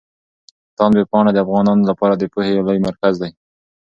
تاند 0.77 0.93
ویبپاڼه 0.97 1.31
د 1.33 1.37
افغانانو 1.45 1.83
لپاره 1.89 2.13
د 2.17 2.23
پوهې 2.33 2.51
يو 2.57 2.65
لوی 2.67 2.79
مرکز 2.87 3.13
دی. 3.21 3.31